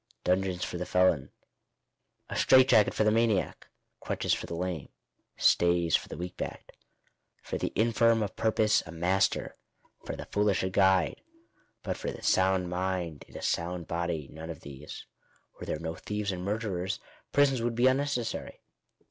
[0.23, 1.29] Dungeons for the felon;
[2.27, 3.67] a• strait jacket for the maniac;
[3.99, 4.89] crutches for the lame;
[5.37, 6.71] stayB for the weak backed;
[7.43, 9.57] for the infirm of purpose a master;
[10.03, 11.21] for the foolish a guide;
[11.83, 15.05] but for the sound mind, in a sound body, none of these.
[15.59, 16.99] Were there no thieves and murderers,
[17.31, 18.63] prisons would be unnecessary.